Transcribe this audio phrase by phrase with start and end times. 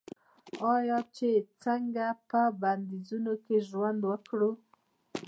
[0.75, 1.29] آیا چې
[1.63, 4.51] څنګه په بندیزونو کې ژوند وکړو؟